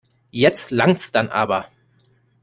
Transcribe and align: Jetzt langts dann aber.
Jetzt 0.31 0.71
langts 0.71 1.11
dann 1.11 1.29
aber. 1.29 1.67